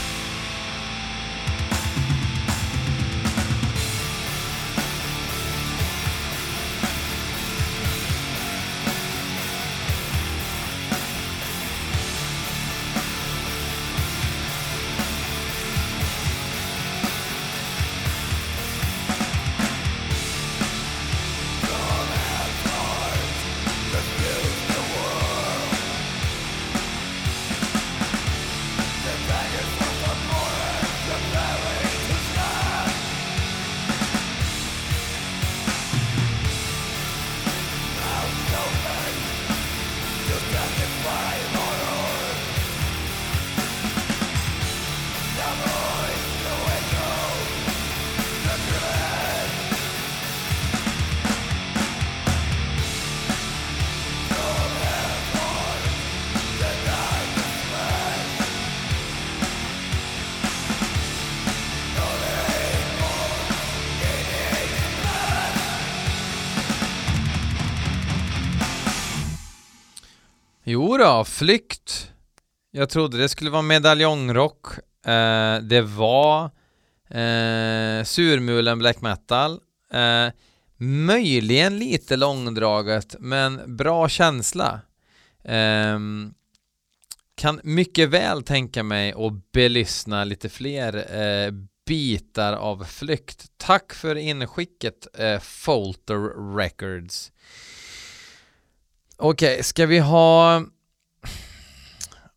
Jo 70.70 70.96
då, 70.96 71.24
Flykt. 71.24 72.12
Jag 72.70 72.90
trodde 72.90 73.18
det 73.18 73.28
skulle 73.28 73.50
vara 73.50 73.62
medaljongrock. 73.62 74.66
Eh, 75.06 75.58
det 75.58 75.80
var 75.80 76.44
eh, 77.08 78.04
surmulen 78.04 78.78
black 78.78 79.00
metal. 79.00 79.60
Eh, 79.92 80.28
möjligen 80.76 81.78
lite 81.78 82.16
långdraget, 82.16 83.16
men 83.18 83.76
bra 83.76 84.08
känsla. 84.08 84.80
Eh, 85.44 85.98
kan 87.34 87.60
mycket 87.62 88.08
väl 88.08 88.42
tänka 88.42 88.82
mig 88.82 89.12
att 89.12 89.52
belyssna 89.52 90.24
lite 90.24 90.48
fler 90.48 91.20
eh, 91.20 91.52
bitar 91.86 92.52
av 92.52 92.84
flykt. 92.84 93.46
Tack 93.56 93.92
för 93.92 94.16
inskicket 94.16 95.18
eh, 95.18 95.40
Folter 95.40 96.56
Records. 96.56 97.32
Okej, 99.20 99.52
okay, 99.52 99.62
ska 99.62 99.86
vi 99.86 99.98
ha 99.98 100.62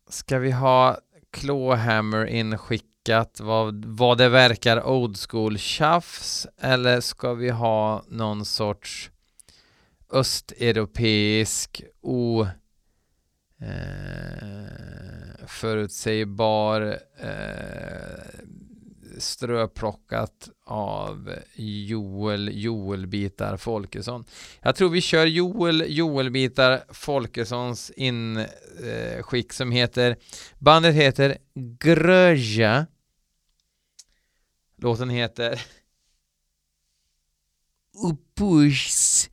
Ska 0.08 0.38
vi 0.38 0.50
ha 0.50 0.98
Clawhammer 1.30 2.26
inskickat? 2.26 3.40
Vad, 3.40 3.84
vad 3.84 4.18
det 4.18 4.28
verkar 4.28 4.86
old 4.86 5.16
school 5.16 5.58
tjafs 5.58 6.46
eller 6.60 7.00
ska 7.00 7.34
vi 7.34 7.50
ha 7.50 8.04
någon 8.08 8.44
sorts 8.44 9.10
östeuropeisk 10.10 11.82
o 12.00 12.46
eh, 13.60 15.46
förutsägbar 15.46 16.98
eh, 17.18 18.01
ströplockat 19.22 20.48
av 20.64 21.34
Joel 21.56 22.50
Joelbitar 22.52 23.56
Folkesson. 23.56 24.24
Jag 24.62 24.76
tror 24.76 24.88
vi 24.88 25.00
kör 25.00 25.26
Joel 25.26 25.84
Joelbitar 25.88 26.84
Folkessons 26.88 27.90
inskick 27.96 29.50
eh, 29.50 29.54
som 29.54 29.72
heter 29.72 30.16
bandet 30.58 30.94
heter 30.94 31.38
Gröja. 31.54 32.86
Låten 34.76 35.10
heter 35.10 35.62
Upus 38.04 39.30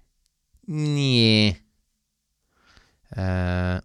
Nje 0.68 1.56
uh, 3.18 3.80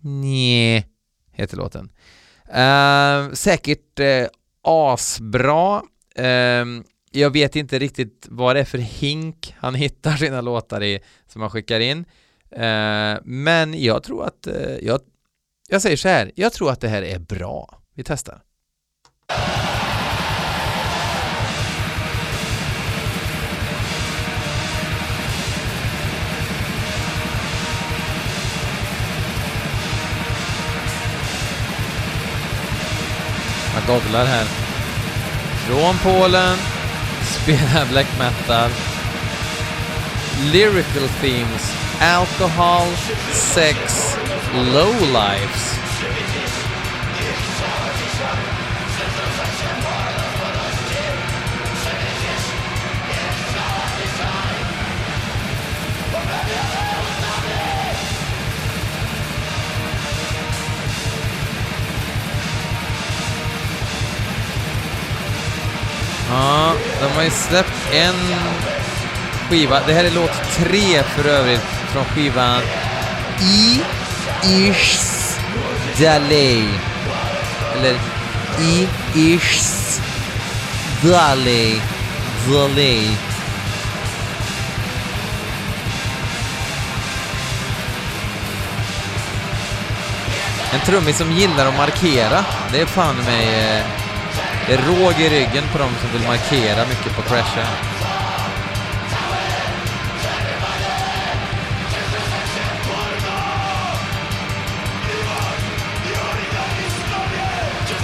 Nje 0.00 0.84
heter 1.32 1.56
låten. 1.56 1.90
Ehm, 2.52 3.36
säkert 3.36 3.98
eh, 3.98 4.26
asbra. 4.62 5.82
Eh, 6.14 6.64
jag 7.10 7.30
vet 7.30 7.56
inte 7.56 7.78
riktigt 7.78 8.26
vad 8.30 8.56
det 8.56 8.60
är 8.60 8.64
för 8.64 8.78
hink 8.78 9.54
han 9.58 9.74
hittar 9.84 10.16
sina 10.16 10.40
låtar 10.40 10.82
i 10.82 11.00
som 11.26 11.40
han 11.40 11.50
skickar 11.50 11.80
in. 11.80 12.04
Ehm, 12.50 13.18
men 13.24 13.82
jag 13.82 14.02
tror 14.02 14.24
att, 14.24 14.46
eh, 14.46 14.76
jag, 14.82 15.00
jag 15.68 15.82
säger 15.82 15.96
så 15.96 16.08
här, 16.08 16.32
jag 16.34 16.52
tror 16.52 16.70
att 16.70 16.80
det 16.80 16.88
här 16.88 17.02
är 17.02 17.18
bra. 17.18 17.82
Vi 17.94 18.04
testar. 18.04 18.42
Man 33.90 34.26
här. 34.26 34.44
Från 35.66 35.98
Polen, 35.98 36.58
spelar 37.22 37.86
black 37.86 38.06
metal. 38.18 38.70
Lyrical 40.52 41.08
themes, 41.20 41.74
alcohol, 42.00 42.88
sex, 43.32 44.16
low 44.74 45.12
Ja, 66.30 66.72
de 67.00 67.06
har 67.16 67.22
ju 67.22 67.30
släppt 67.30 67.92
en 67.92 68.14
skiva. 69.48 69.80
Det 69.86 69.92
här 69.92 70.04
är 70.04 70.10
låt 70.10 70.54
tre 70.56 71.02
för 71.02 71.28
övrigt 71.28 71.60
från 71.92 72.04
skivan 72.04 72.62
I 73.40 73.80
Ish 74.44 74.98
Dalej. 76.00 76.64
Eller 77.76 77.94
I 78.60 78.88
Ish 79.14 80.00
Dalej. 81.02 81.82
Dalej. 82.48 83.18
En 90.72 90.80
trummis 90.80 91.18
som 91.18 91.32
gillar 91.32 91.66
att 91.66 91.76
markera. 91.76 92.44
Det 92.72 92.80
är 92.80 92.86
fan 92.86 93.16
mig... 93.16 93.78
Eh, 93.78 93.99
det 94.66 94.74
är 94.74 94.78
råg 94.78 95.20
i 95.20 95.28
ryggen 95.28 95.64
på 95.72 95.78
dem 95.78 95.90
som 96.00 96.12
vill 96.12 96.28
markera 96.28 96.86
mycket 96.88 97.16
på 97.16 97.22
crashen. 97.22 97.66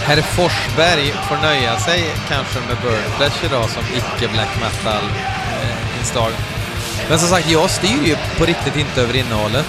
Herr 0.07 0.23
Forsberg 0.23 1.12
får 1.29 1.37
nöja 1.37 1.79
sig 1.79 2.05
kanske 2.29 2.59
med 2.61 2.77
Burnflash 2.83 3.45
idag 3.45 3.71
som 3.71 3.83
icke 3.95 4.29
black 4.33 4.49
metal-inslag. 4.61 6.31
Eh, 6.31 7.09
Men 7.09 7.19
som 7.19 7.29
sagt, 7.29 7.51
jag 7.51 7.71
styr 7.71 8.05
ju 8.05 8.16
på 8.38 8.45
riktigt 8.45 8.77
inte 8.77 9.03
över 9.03 9.16
innehållet. 9.16 9.66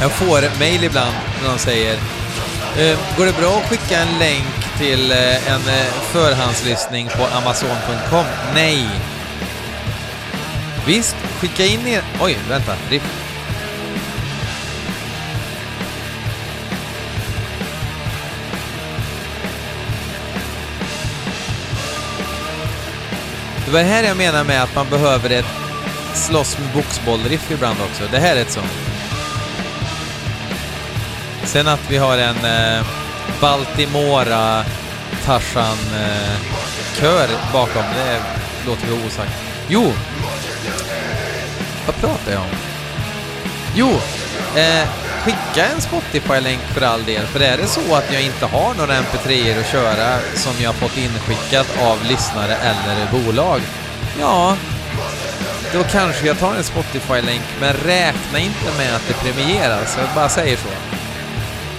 Jag 0.00 0.12
får 0.12 0.58
mail 0.58 0.84
ibland 0.84 1.14
när 1.42 1.48
de 1.48 1.58
säger 1.58 1.94
eh, 2.78 2.98
Går 3.16 3.26
det 3.26 3.36
bra 3.40 3.58
att 3.58 3.70
skicka 3.70 3.98
en 4.00 4.18
länk 4.18 4.59
till 4.80 5.12
eh, 5.12 5.52
en 5.52 5.60
eh, 5.60 5.92
förhandslyssning 6.12 7.08
på 7.08 7.24
Amazon.com? 7.36 8.24
Nej. 8.54 8.88
Visst, 10.86 11.16
skicka 11.40 11.64
in 11.64 11.86
er... 11.86 12.02
Oj, 12.20 12.38
vänta. 12.48 12.72
Riff. 12.90 13.02
Det 23.64 23.70
var 23.70 23.80
det 23.80 23.86
här 23.86 24.02
jag 24.02 24.16
menar 24.16 24.44
med 24.44 24.62
att 24.62 24.74
man 24.74 24.88
behöver 24.90 25.30
ett 25.30 25.44
slåss 26.14 26.58
med 26.58 26.68
boxbollriff 26.74 27.50
ibland 27.50 27.78
också. 27.90 28.04
Det 28.10 28.18
här 28.18 28.36
är 28.36 28.40
ett 28.40 28.52
sånt. 28.52 28.72
Sen 31.44 31.68
att 31.68 31.90
vi 31.90 31.96
har 31.96 32.18
en 32.18 32.44
eh, 32.44 32.99
Baltimora 33.40 34.64
Tarzan-kör 35.24 37.24
eh, 37.24 37.52
bakom, 37.52 37.82
det 37.94 38.20
låter 38.66 38.86
vi 38.86 39.06
osagt. 39.06 39.32
Jo! 39.68 39.92
Vad 41.86 41.96
pratar 41.96 42.32
jag 42.32 42.40
om? 42.40 42.48
Jo! 43.74 43.90
Eh, 44.60 44.88
skicka 45.24 45.66
en 45.74 45.80
Spotify-länk 45.80 46.60
för 46.60 46.82
all 46.82 47.04
del, 47.04 47.26
för 47.26 47.40
är 47.40 47.56
det 47.56 47.66
så 47.66 47.94
att 47.94 48.12
jag 48.12 48.22
inte 48.22 48.46
har 48.46 48.74
några 48.74 48.94
mp3 48.94 49.60
att 49.60 49.66
köra 49.66 50.18
som 50.34 50.52
jag 50.62 50.74
fått 50.74 50.96
inskickat 50.96 51.66
av 51.80 52.04
lyssnare 52.04 52.54
eller 52.54 53.06
bolag, 53.12 53.60
ja, 54.20 54.56
då 55.72 55.84
kanske 55.84 56.26
jag 56.26 56.38
tar 56.38 56.54
en 56.54 56.64
Spotify-länk, 56.64 57.42
men 57.60 57.74
räkna 57.74 58.38
inte 58.38 58.72
med 58.78 58.96
att 58.96 59.08
det 59.08 59.14
premieras. 59.14 59.96
Jag 59.98 60.08
bara 60.14 60.28
säger 60.28 60.56
så. 60.56 60.68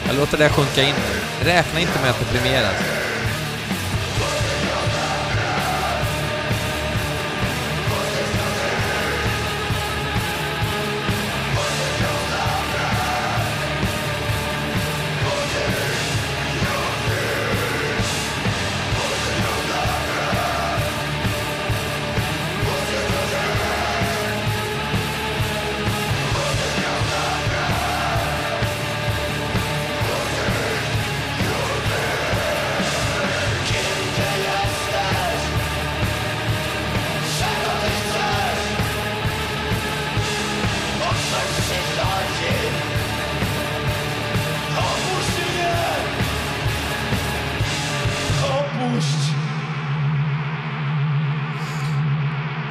Jag 0.07 0.15
låter 0.15 0.37
det 0.37 0.49
sjunka 0.49 0.81
in 0.81 0.95
nu. 0.95 1.20
Räkna 1.43 1.79
inte 1.79 2.01
med 2.01 2.09
att 2.09 2.19
det 2.19 2.25
premieras. 2.25 2.90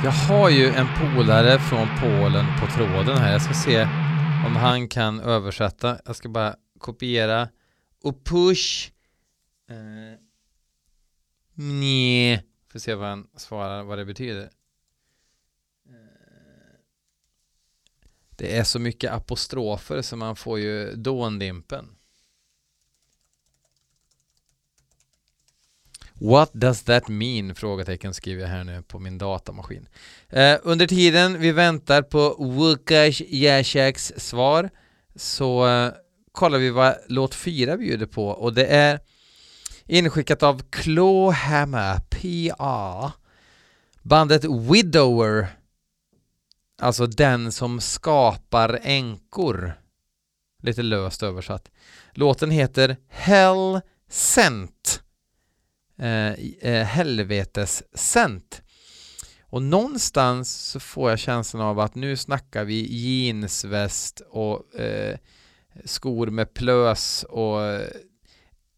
Jag 0.05 0.11
har 0.11 0.51
ju 0.51 0.67
en 0.67 0.87
polare 0.97 1.59
från 1.59 1.89
Polen 2.01 2.47
på 2.61 2.67
tråden 2.67 3.19
här. 3.19 3.33
Jag 3.33 3.43
ska 3.43 3.55
se 3.55 3.83
om 4.47 4.57
han 4.57 4.89
kan 4.89 5.21
översätta. 5.21 6.01
Jag 6.05 6.17
ska 6.17 6.29
bara 6.29 6.57
kopiera 6.79 7.49
och 8.03 8.25
push. 8.25 8.93
Eh, 9.71 10.19
Nej. 11.55 12.47
Får 12.73 12.79
se 12.79 12.95
vad 12.95 13.09
han 13.09 13.29
svarar, 13.37 13.83
vad 13.83 13.99
det 13.99 14.05
betyder. 14.05 14.51
Eh, 15.89 16.77
det 18.31 18.59
är 18.59 18.65
så 18.65 18.79
mycket 18.79 19.13
apostrofer 19.13 20.03
så 20.03 20.17
man 20.17 20.37
får 20.37 20.59
ju 20.59 20.95
dåndimpen. 20.95 21.97
What 26.23 26.51
does 26.53 26.83
that 26.83 27.09
mean? 27.09 27.55
Frågetecken 27.55 28.15
skriver 28.15 28.43
jag 28.43 28.49
här 28.49 28.65
nu 28.65 28.83
på 28.83 28.99
min 28.99 29.19
datamaskin. 29.19 29.89
Eh, 30.29 30.59
under 30.63 30.87
tiden 30.87 31.41
vi 31.41 31.53
väntar 31.53 32.03
på 32.03 32.37
Wukash 32.39 33.23
Jasiaks 33.29 34.13
svar 34.17 34.71
så 35.17 35.69
eh, 35.69 35.93
kollar 36.33 36.59
vi 36.59 36.71
vad 36.71 36.95
låt 37.09 37.35
4 37.35 37.77
bjuder 37.77 38.07
på 38.07 38.29
och 38.29 38.55
det 38.55 38.67
är 38.67 39.01
inskickat 39.87 40.43
av 40.43 40.63
Clawhammer 40.71 42.01
PA 42.11 43.13
bandet 44.03 44.45
Widower 44.45 45.47
alltså 46.83 47.07
den 47.07 47.53
som 47.53 47.81
skapar 47.81 48.81
änkor 48.83 49.73
lite 50.63 50.83
löst 50.83 51.23
översatt 51.23 51.71
låten 52.13 52.51
heter 52.51 52.97
Hell 53.09 53.81
Sent 54.09 55.03
eh, 56.01 56.33
eh 56.61 56.85
helvetes 56.85 57.83
sent. 57.95 58.63
Och 59.51 59.63
någonstans 59.63 60.55
så 60.55 60.81
får 60.81 61.11
jag 61.11 61.19
känslan 61.19 61.63
av 61.63 61.81
att 61.81 61.95
nu 61.95 62.17
snackar 62.17 62.65
vi 62.65 62.97
jeansväst 62.97 64.23
och 64.31 64.81
eh, 64.81 65.19
skor 65.85 66.27
med 66.27 66.55
plös 66.55 67.25
och 67.29 67.63
eh, 67.63 67.89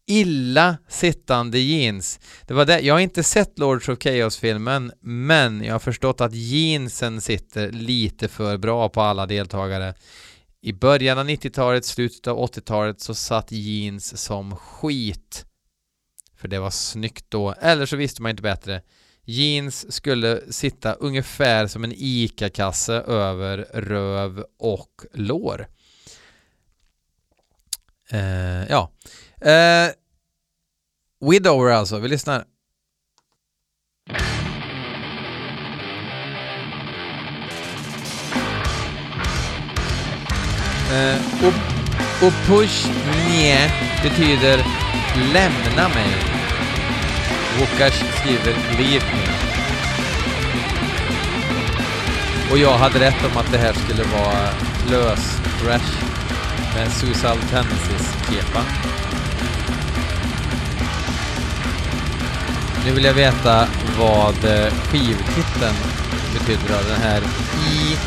illa 0.07 0.77
sittande 0.87 1.59
jeans. 1.59 2.19
Det 2.47 2.53
var 2.53 2.65
det. 2.65 2.79
Jag 2.79 2.93
har 2.93 2.99
inte 2.99 3.23
sett 3.23 3.59
Lords 3.59 3.89
of 3.89 3.99
Chaos-filmen, 3.99 4.91
men 5.01 5.63
jag 5.63 5.73
har 5.73 5.79
förstått 5.79 6.21
att 6.21 6.33
jeansen 6.33 7.21
sitter 7.21 7.71
lite 7.71 8.27
för 8.27 8.57
bra 8.57 8.89
på 8.89 9.01
alla 9.01 9.25
deltagare. 9.25 9.93
I 10.61 10.73
början 10.73 11.17
av 11.17 11.27
90-talet, 11.27 11.85
slutet 11.85 12.27
av 12.27 12.37
80-talet 12.37 13.01
så 13.01 13.15
satt 13.15 13.51
jeans 13.51 14.17
som 14.17 14.55
skit. 14.55 15.45
För 16.43 16.47
det 16.47 16.59
var 16.59 16.69
snyggt 16.69 17.25
då, 17.29 17.53
eller 17.61 17.85
så 17.85 17.95
visste 17.95 18.21
man 18.21 18.29
inte 18.29 18.43
bättre. 18.43 18.81
Jeans 19.25 19.93
skulle 19.93 20.41
sitta 20.51 20.93
ungefär 20.93 21.67
som 21.67 21.83
en 21.83 21.93
ICA-kasse 21.95 22.93
över 22.93 23.57
röv 23.73 24.45
och 24.59 25.05
lår. 25.13 25.67
Uh, 28.13 28.63
ja. 28.69 28.91
Uh, 29.45 29.91
Widower 31.31 31.71
alltså, 31.71 31.99
vi 31.99 32.07
lyssnar. 32.07 32.45
Eh, 40.91 41.15
uh, 41.15 41.47
och, 41.47 41.53
och 42.27 42.33
push 42.47 42.87
ner 43.29 43.71
betyder 44.03 44.57
lämna 45.33 45.89
mig. 45.89 46.32
Wokash 47.59 48.03
skriver 48.19 48.55
leave 48.77 49.05
me. 49.05 49.27
Och 52.51 52.57
jag 52.57 52.77
hade 52.77 52.99
rätt 52.99 53.25
om 53.31 53.37
att 53.37 53.51
det 53.51 53.57
här 53.57 53.73
skulle 53.73 54.03
vara 54.03 54.49
lös 54.89 55.41
trash 55.61 56.13
med 56.75 56.91
Suicidal 56.91 57.37
Tendencies 57.37 58.13
kepa. 58.29 58.63
Nu 62.85 62.91
vill 62.91 63.03
jag 63.03 63.13
veta 63.13 63.67
vad 63.99 64.45
eh, 64.45 64.73
skivtiteln 64.73 65.75
betyder 66.33 66.75
av 66.77 66.83
den 66.87 67.01
här 67.01 67.21
I 67.71 67.97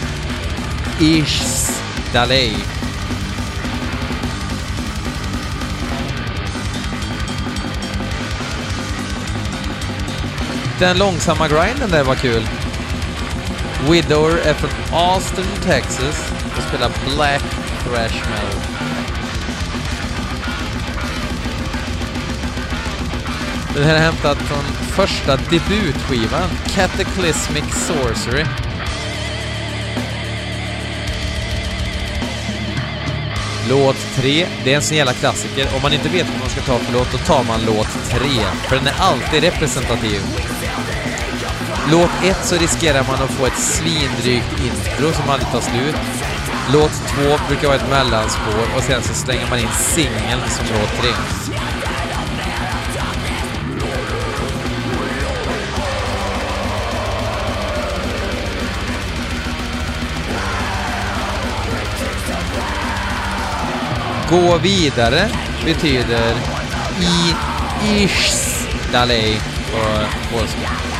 Ish 1.00 1.70
Dalej. 2.12 2.75
Den 10.78 10.98
långsamma 10.98 11.48
grinden 11.48 11.90
där 11.90 12.04
var 12.04 12.14
kul. 12.14 12.48
Widower 13.90 14.38
är 14.38 14.54
från 14.54 14.70
Austin, 14.92 15.44
Texas 15.62 16.32
och 16.56 16.62
spelar 16.62 16.90
Black 17.04 17.42
Thrash 17.84 18.30
Metal. 18.30 18.60
Den 23.74 23.84
här 23.84 23.94
är 23.94 23.98
hämtad 23.98 24.36
från 24.38 24.64
första 24.96 25.36
debutskivan, 25.36 26.50
Cataclysmic 26.74 27.64
Sorcery. 27.86 28.44
Låt 33.68 33.96
3, 34.14 34.46
det 34.64 34.72
är 34.72 34.76
en 34.76 34.82
sån 34.82 34.96
jävla 34.96 35.12
klassiker. 35.12 35.68
Om 35.76 35.82
man 35.82 35.92
inte 35.92 36.08
vet 36.08 36.28
vad 36.28 36.40
man 36.40 36.48
ska 36.48 36.60
ta 36.60 36.78
för 36.78 36.92
låt, 36.92 37.12
då 37.12 37.18
tar 37.18 37.44
man 37.44 37.60
låt 37.66 38.10
3. 38.10 38.18
För 38.68 38.76
den 38.76 38.86
är 38.86 38.94
alltid 38.98 39.42
representativ. 39.42 40.20
Låt 41.90 42.10
1 42.24 42.36
så 42.44 42.56
riskerar 42.56 43.04
man 43.04 43.22
att 43.22 43.30
få 43.30 43.46
ett 43.46 43.58
svindrygt 43.58 44.60
intro 44.60 45.12
som 45.12 45.30
aldrig 45.30 45.50
tar 45.50 45.60
slut. 45.60 45.96
Låt 46.72 46.90
2 46.90 47.46
brukar 47.48 47.68
vara 47.68 47.76
ett 47.76 47.90
mellanspår 47.90 48.76
och 48.76 48.82
sen 48.82 49.02
så 49.02 49.14
slänger 49.14 49.50
man 49.50 49.58
in 49.58 49.68
singeln 49.78 50.40
som 50.48 50.66
låt 50.66 51.00
3. 51.00 51.10
Gå 64.30 64.58
vidare 64.58 65.28
betyder 65.64 66.34
i 67.00 67.34
ish 68.04 68.56
dalej 68.92 69.40
på 69.72 69.78
polska. 70.36 70.95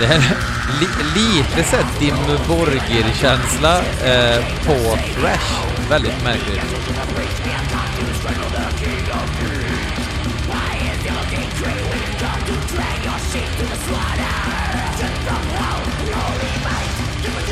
Det 0.00 0.06
här 0.06 0.16
är 0.16 0.36
li, 0.80 0.86
lite 1.14 1.70
såhär 1.70 1.86
Dim 2.00 2.16
Borgir-känsla 2.48 3.78
eh, 3.78 4.44
på 4.66 4.98
Thrash. 5.20 5.66
Väldigt 5.90 6.24
märkligt. 6.24 6.60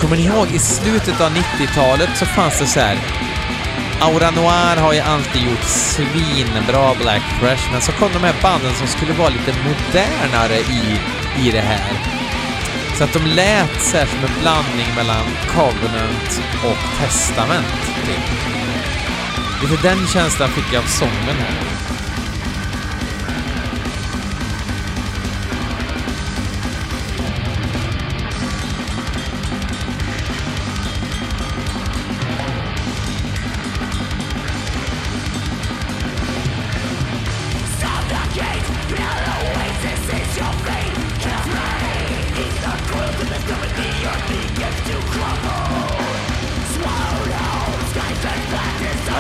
Kommer 0.00 0.16
ni 0.16 0.24
ihåg 0.24 0.46
i 0.50 0.59
slutet 0.59 1.20
av 1.20 1.30
90-talet 1.30 2.11
så 2.16 2.26
fanns 2.26 2.59
det 2.59 2.66
så 2.66 2.80
här 2.80 2.98
Aura 4.00 4.30
Noir 4.30 4.76
har 4.76 4.92
ju 4.92 5.00
alltid 5.00 5.42
gjort 5.42 5.64
svinbra 5.64 6.94
Black 7.00 7.22
Thrash, 7.40 7.72
men 7.72 7.80
så 7.80 7.92
kom 7.92 8.09
de 8.12 8.18
här 8.18 8.35
banden 8.42 8.74
som 8.74 8.87
skulle 8.87 9.12
vara 9.12 9.28
lite 9.28 9.52
modernare 9.52 10.59
i, 10.59 10.98
i 11.46 11.50
det 11.50 11.61
här. 11.61 12.23
Så 12.98 13.04
att 13.04 13.12
de 13.12 13.26
lät 13.26 13.83
så 13.83 13.96
här 13.96 14.07
som 14.07 14.18
en 14.18 14.40
blandning 14.40 14.94
mellan 14.96 15.26
Covenant 15.48 16.40
och 16.64 17.00
Testament. 17.00 17.83
Typ. 18.07 18.26
Lite 19.62 19.88
den 19.88 20.07
känslan 20.07 20.48
fick 20.48 20.72
jag 20.72 20.83
av 20.83 20.87
sången 20.88 21.37
här. 21.38 21.84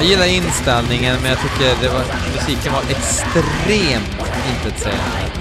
Jag 0.04 0.10
gillar 0.10 0.26
inställningen 0.26 1.16
men 1.22 1.30
jag 1.30 1.38
tycker 1.38 1.82
det 1.82 1.88
var, 1.88 2.04
musiken 2.34 2.72
var 2.72 2.82
extremt 2.82 4.32
intetsägande. 4.50 5.32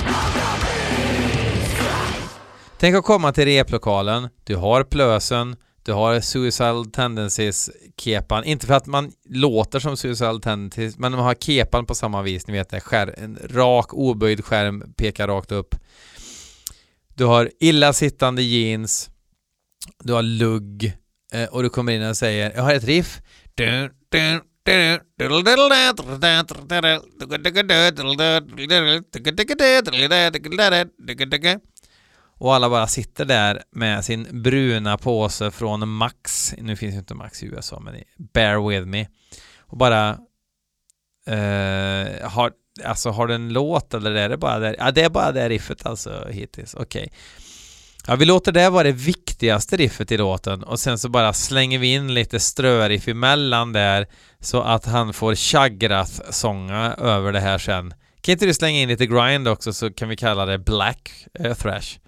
Tänk 2.78 2.96
att 2.96 3.04
komma 3.04 3.34
till 3.34 3.46
replokalen, 3.46 4.30
du 4.44 4.56
har 4.56 4.84
plösen, 4.84 5.56
Du 5.86 5.94
har 5.94 6.20
Suicidal 6.20 6.86
Tendencies-kepan, 6.86 8.44
inte 8.44 8.68
för 8.68 8.74
att 8.74 8.86
man 8.86 9.12
låter 9.30 9.80
som 9.80 9.98
Suicidal 9.98 10.42
Tendencies, 10.42 10.98
men 10.98 11.12
man 11.12 11.22
har 11.22 11.34
kepan 11.34 11.86
på 11.86 11.96
samma 11.96 12.22
vis, 12.22 12.48
ni 12.48 12.54
vet 12.54 12.70
det, 12.70 12.80
skär, 12.80 13.16
en 13.18 13.40
rak 13.50 13.94
oböjd 13.94 14.46
skärm 14.46 14.94
pekar 14.98 15.28
rakt 15.28 15.52
upp. 15.52 15.76
Du 17.16 17.26
har 17.26 17.52
illasittande 17.60 18.42
jeans, 18.42 19.10
du 20.04 20.14
har 20.14 20.22
lugg 20.22 20.94
eh, 21.34 21.46
och 21.46 21.64
du 21.64 21.70
kommer 21.70 21.94
in 21.94 22.10
och 22.10 22.18
säger 22.18 22.52
jag 22.56 22.64
har 22.64 22.74
ett 22.74 22.84
riff. 22.84 23.22
Och 32.38 32.56
alla 32.56 32.70
bara 32.70 32.88
sitter 32.88 33.26
där 33.26 33.64
med 33.72 34.06
sin 34.06 34.42
bruna 34.42 34.98
påse 34.98 35.52
från 35.52 35.90
Max. 35.90 36.54
Nu 36.58 36.76
finns 36.76 36.96
ju 36.96 37.00
inte 37.00 37.14
Max 37.14 37.44
i 37.44 37.46
USA, 37.46 37.80
men 37.80 37.96
bear 38.34 38.70
with 38.70 38.86
me. 38.86 39.08
Och 39.60 39.78
bara 39.78 40.10
eh, 41.28 42.30
har, 42.30 42.52
alltså 42.84 43.10
har 43.10 43.28
du 43.28 43.36
en 43.36 43.54
låt 43.54 43.94
eller 43.94 44.12
är 44.12 44.30
det 44.30 44.38
bara 44.38 44.60
det? 44.60 44.76
Ja, 44.80 44.92
det 44.92 45.02
är 45.04 45.10
bara 45.10 45.32
det 45.32 45.50
riffet 45.50 45.86
alltså 45.86 46.28
hittills. 46.30 46.74
Okej. 46.74 47.02
Okay. 47.02 47.10
Ja, 48.08 48.16
vi 48.16 48.26
låter 48.26 48.52
det 48.52 48.70
vara 48.70 48.84
det 48.84 48.92
viktigaste 48.92 49.78
riffet 49.78 50.12
i 50.12 50.18
låten 50.18 50.64
och 50.64 50.80
sen 50.80 51.00
så 51.00 51.10
bara 51.10 51.34
slänger 51.34 51.80
vi 51.80 51.94
in 51.94 52.14
lite 52.14 52.40
ströriff 52.40 53.08
emellan 53.08 53.74
där 53.74 54.08
så 54.40 54.62
att 54.62 54.86
han 54.86 55.14
får 55.14 55.36
Chagrath-sånga 55.36 56.94
över 56.94 57.32
det 57.32 57.40
här 57.40 57.58
sen. 57.58 57.94
Kan 58.22 58.32
inte 58.32 58.46
du 58.46 58.54
slänga 58.54 58.80
in 58.80 58.90
lite 58.90 59.06
grind 59.06 59.48
också 59.48 59.74
så 59.74 59.94
kan 59.94 60.10
vi 60.10 60.16
kalla 60.16 60.46
det 60.46 60.58
Black 60.58 61.28
eh, 61.34 61.54
Thrash. 61.54 62.00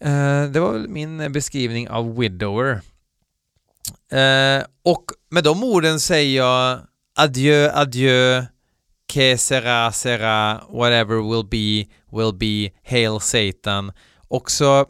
Eh, 0.00 0.44
det 0.44 0.60
var 0.60 0.72
väl 0.72 0.88
min 0.88 1.32
beskrivning 1.32 1.88
av 1.88 2.18
Widower. 2.18 2.80
Eh, 4.12 4.64
och 4.84 5.04
med 5.30 5.44
de 5.44 5.64
orden 5.64 6.00
säger 6.00 6.36
jag 6.36 6.80
adjö, 7.14 7.70
adjö, 7.74 8.44
que 9.12 9.38
sera, 9.38 9.92
sera, 9.92 10.60
whatever 10.68 11.16
will 11.16 11.44
be, 11.44 11.92
will 12.16 12.34
be, 12.34 12.70
hail 12.90 13.20
Satan. 13.20 13.92
Och 14.28 14.50
så 14.50 14.86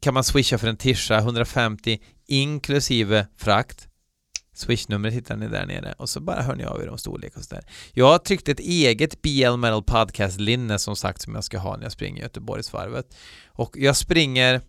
kan 0.00 0.14
man 0.14 0.24
swisha 0.24 0.58
för 0.58 0.68
en 0.68 0.76
tisha, 0.76 1.18
150 1.18 1.98
inklusive 2.26 3.26
frakt. 3.36 3.88
Swishnumret 4.52 5.14
hittar 5.14 5.36
ni 5.36 5.48
där 5.48 5.66
nere 5.66 5.94
och 5.98 6.08
så 6.08 6.20
bara 6.20 6.42
hör 6.42 6.54
ni 6.54 6.64
av 6.64 6.82
er 6.82 6.88
om 6.88 6.98
storlek 6.98 7.36
och 7.36 7.44
sådär. 7.44 7.64
Jag 7.92 8.06
har 8.06 8.18
tryckt 8.18 8.48
ett 8.48 8.60
eget 8.60 9.22
BL 9.22 9.56
Metal 9.56 9.82
Podcast-linne 9.82 10.78
som 10.78 10.96
sagt 10.96 11.22
som 11.22 11.34
jag 11.34 11.44
ska 11.44 11.58
ha 11.58 11.76
när 11.76 11.82
jag 11.82 11.92
springer 11.92 12.22
Göteborgsvarvet. 12.22 13.16
Och 13.46 13.76
jag 13.78 13.96
springer 13.96 14.60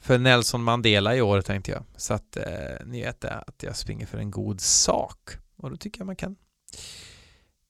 för 0.00 0.18
Nelson 0.18 0.62
Mandela 0.62 1.16
i 1.16 1.20
år 1.20 1.40
tänkte 1.40 1.70
jag. 1.70 1.84
Så 1.96 2.14
att 2.14 2.36
eh, 2.36 2.86
ni 2.86 3.02
vet 3.02 3.20
det, 3.20 3.32
att 3.32 3.62
jag 3.62 3.76
springer 3.76 4.06
för 4.06 4.18
en 4.18 4.30
god 4.30 4.60
sak. 4.60 5.30
Och 5.56 5.70
då 5.70 5.76
tycker 5.76 6.00
jag 6.00 6.06
man 6.06 6.16
kan 6.16 6.36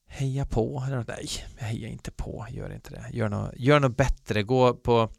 heja 0.09 0.45
på. 0.45 0.85
Nej, 1.07 1.29
jag 1.59 1.65
hejar 1.65 1.89
inte 1.89 2.11
på. 2.11 2.47
Gör 2.49 2.73
inte 2.73 2.89
det. 2.89 3.05
Gör 3.11 3.29
något, 3.29 3.51
gör 3.55 3.79
något 3.79 3.97
bättre. 3.97 4.43
Gå 4.43 4.73
på 4.73 5.09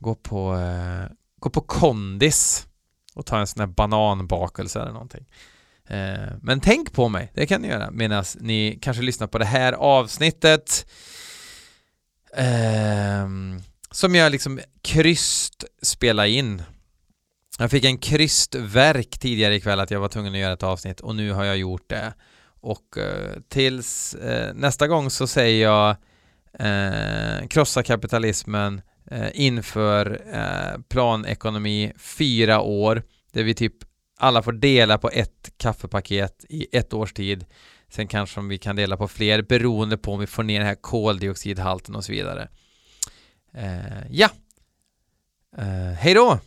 gå 0.00 0.14
på 0.14 0.54
eh, 0.54 1.16
gå 1.38 1.50
på 1.50 1.60
kondis 1.60 2.66
och 3.14 3.26
ta 3.26 3.38
en 3.38 3.46
sån 3.46 3.60
här 3.60 3.66
bananbakelse 3.66 4.80
eller 4.80 4.92
någonting. 4.92 5.26
Eh, 5.88 6.32
men 6.42 6.60
tänk 6.60 6.92
på 6.92 7.08
mig, 7.08 7.32
det 7.34 7.46
kan 7.46 7.62
ni 7.62 7.68
göra 7.68 7.90
medan 7.90 8.24
ni 8.40 8.78
kanske 8.82 9.02
lyssnar 9.02 9.26
på 9.26 9.38
det 9.38 9.44
här 9.44 9.72
avsnittet 9.72 10.86
eh, 12.36 13.28
som 13.90 14.14
jag 14.14 14.32
liksom 14.32 14.60
kryst 14.82 15.64
spela 15.82 16.26
in. 16.26 16.62
Jag 17.58 17.70
fick 17.70 17.84
en 17.84 17.98
krystverk 17.98 19.18
tidigare 19.18 19.54
ikväll 19.54 19.80
att 19.80 19.90
jag 19.90 20.00
var 20.00 20.08
tvungen 20.08 20.32
att 20.32 20.38
göra 20.38 20.52
ett 20.52 20.62
avsnitt 20.62 21.00
och 21.00 21.14
nu 21.14 21.32
har 21.32 21.44
jag 21.44 21.56
gjort 21.56 21.90
det. 21.90 22.14
Och 22.66 22.98
eh, 22.98 23.36
tills 23.48 24.14
eh, 24.14 24.54
nästa 24.54 24.86
gång 24.86 25.10
så 25.10 25.26
säger 25.26 25.62
jag 25.62 25.96
eh, 26.58 27.46
krossa 27.48 27.82
kapitalismen 27.82 28.82
eh, 29.10 29.28
inför 29.34 30.20
eh, 30.32 30.80
planekonomi 30.88 31.92
fyra 31.98 32.60
år 32.60 33.02
där 33.32 33.42
vi 33.42 33.54
typ 33.54 33.72
alla 34.18 34.42
får 34.42 34.52
dela 34.52 34.98
på 34.98 35.10
ett 35.10 35.52
kaffepaket 35.56 36.44
i 36.48 36.76
ett 36.76 36.92
års 36.94 37.12
tid. 37.12 37.44
Sen 37.88 38.08
kanske 38.08 38.40
vi 38.40 38.58
kan 38.58 38.76
dela 38.76 38.96
på 38.96 39.08
fler 39.08 39.42
beroende 39.42 39.96
på 39.98 40.12
om 40.12 40.20
vi 40.20 40.26
får 40.26 40.42
ner 40.42 40.58
den 40.58 40.68
här 40.68 40.74
koldioxidhalten 40.74 41.94
och 41.94 42.04
så 42.04 42.12
vidare. 42.12 42.48
Eh, 43.54 44.06
ja, 44.10 44.28
eh, 45.58 45.92
hej 45.98 46.14
då! 46.14 46.38